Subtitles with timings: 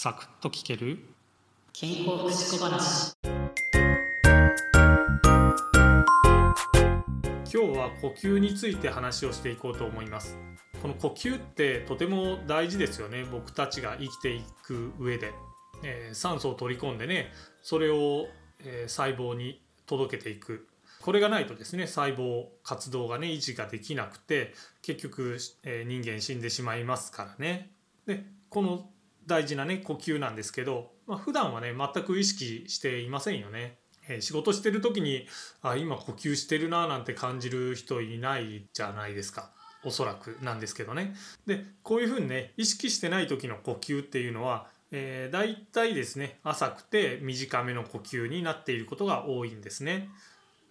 [0.00, 1.00] サクッと聞ける？
[1.72, 3.16] 健康福祉小話。
[3.24, 3.32] 今
[7.50, 10.38] 日は呼吸について話をしていこうと思います。
[10.80, 13.24] この呼吸ってとても大事ですよね。
[13.24, 15.32] 僕たちが生きていく上で、
[15.82, 17.32] えー、酸素を取り込んでね
[17.64, 18.28] それを、
[18.60, 20.68] えー、細胞に届けていく。
[21.02, 27.72] これがないとですね細胞活動がね維持ができなくて結局、えー、人間死んでしまいますからね。
[28.06, 28.88] でこの
[29.28, 33.78] 大事なね呼吸なんですけど、まあ、普段はね全く意識していませんよね。
[34.08, 35.26] え仕事してる時に
[35.62, 39.50] あ今呼吸してるななんて感じる人いないじゃないですか
[39.84, 41.14] おそらくなんですけどね。
[41.46, 50.08] でこういうふうにね意識してない時の呼吸っていうのは、えー、大体ですね浅くて短めの呼吸になっていることが多いんですね。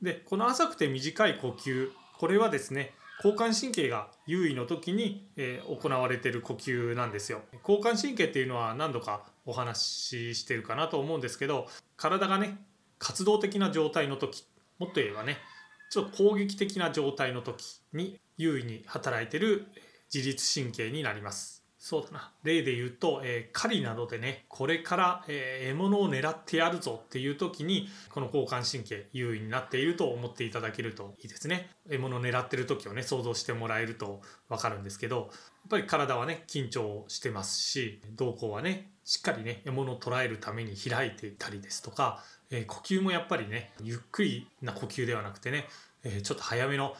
[0.00, 7.42] でこの浅くて短い呼吸これはですね交感神経が優位の時に、えー、行われてる呼吸なんですよ。
[7.60, 12.58] 交感神経っていうのは何度かお話ししてるかなと思うんですけど体がね
[12.98, 14.44] 活動的な状態の時
[14.78, 15.38] もっと言えばね
[15.90, 19.66] ちょっと攻撃的な状態の時に優位に働いてる
[20.12, 21.63] 自律神経になります。
[21.86, 22.30] そうだな。
[22.44, 31.68] 例で言うと、えー、狩りなどでねこれから、えー、獲物を狙ってやるぞっていう時にこの交感神経優位になっていると思っていただけるといいですね。
[31.90, 35.28] 獲物を狙ってる時をね想像してもらえると分かるんですけどやっ
[35.68, 45.66] ぱり体はね緊張してますし瞳孔はねしっかりね獲物を捉えるために開いていたりですとか、えー、呼吸もやっぱりねゆっくりな呼吸ではなくてね、
[46.02, 46.94] えちょっと早めのはっ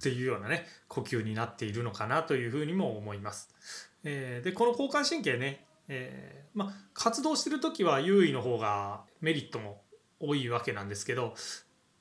[0.00, 3.54] っていうようなね呼吸になっているのかなというふうにも思います。
[4.02, 9.82] えー、でこの交感神経ね、えー、ま、活動してる時は優位の方がメリットも
[10.18, 11.34] 多いわけなんですけど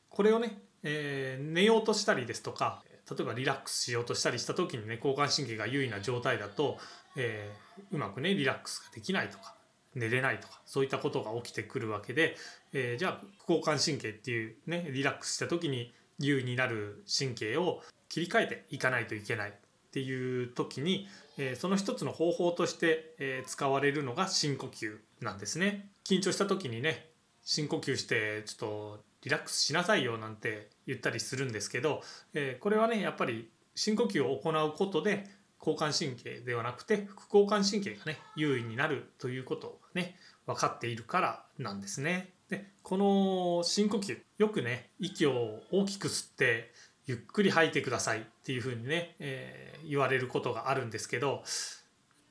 [0.08, 6.78] これをね、えー、寝ようとしたりですとか例えばリラックスしようとしたりした時にね交感神経が優位な状態だと、
[7.18, 7.52] え
[7.92, 9.56] うまくねリラックスができないとか
[9.96, 12.36] 寝れないとかそういったことが起きてくるわけで、
[12.72, 19.54] えじゃあ交感神経っていうねリラックスした時に優位になる神経を切り替えていかないといけないっ
[19.92, 21.08] ていう時に、
[21.38, 25.90] えその一つの方法として、え使われるのが深呼吸なんですね。
[26.04, 27.10] 緊張した時にね
[27.44, 32.02] 深呼吸してちょっとリラックスしなさいよなんて言ったりするんですけど、
[32.34, 35.26] えこれはねやっぱり深呼吸を行うことで
[35.60, 42.34] 交感神経ではなくて副交感神経がね優位になるということがね分かっているからなんですね。
[42.50, 46.72] でこの深呼吸よくね息を大きく吸って
[47.06, 51.44] ゆっくり吐いてくださいっていうふうにね、えー、言われることがあるんですけど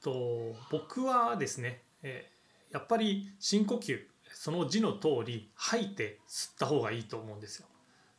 [0.02, 4.00] と僕はですね、えー、やっぱり深呼吸
[4.32, 7.66] その字の通り吐いて吸った方がいいと思うんですよ。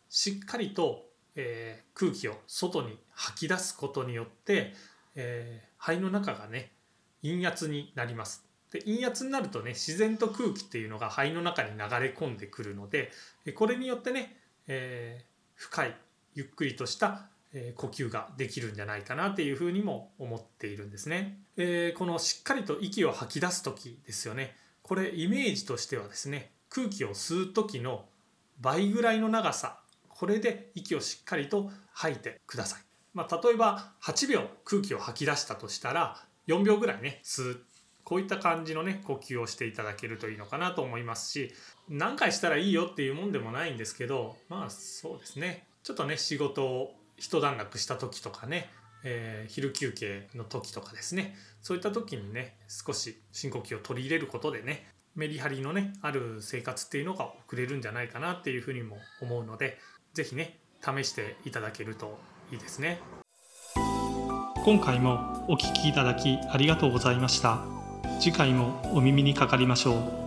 [0.10, 1.06] しっかりと、
[1.36, 4.74] えー、空気を外に吐き出すことによって、
[5.16, 6.74] えー、肺の中がね
[7.22, 8.49] 陰圧になります。
[8.72, 13.12] で陰圧になるとね自然と空気っていうのが肺の中に流れ込んでくるので
[13.56, 14.38] これによってね、
[14.68, 15.24] えー、
[15.56, 15.96] 深い
[16.35, 17.28] ゆっくりとした
[17.75, 21.40] 呼吸ができるんじゃないかなっていうふうにも思っているんですね。
[21.57, 24.56] えー、このしっかりと息を吐き出す時ですよね。
[24.84, 28.06] これイメージとしてはですね空気を吸う時の
[28.62, 32.81] 倍ぐらいの長さこれで息をしっかりと吐いてください。
[33.13, 37.62] まあ、例えば8秒空気を吐き出したとしたら4秒ぐらいね吸う
[38.09, 41.53] こういった感じのね呼吸をしていただけるといいのかなと思いますし
[41.88, 45.68] 何回したらいいよっていうもんでもないんですけどまあそうですね。
[45.84, 48.72] ちょっとね仕事を一段落した時とかね、
[49.03, 51.36] えー、昼休憩の時とかですね。
[51.62, 59.78] そういった時にね少し深呼吸を取り入れることでねメリハリのねある生活っていうのが送れるんじゃないかなっていうふうにも思うので
[60.16, 62.18] 是非ね試していただけると
[62.52, 63.00] いいですね。
[64.66, 67.79] 今回もお聴きいただきありがとうございました。
[68.19, 70.19] 次回もお耳にかかりましょう。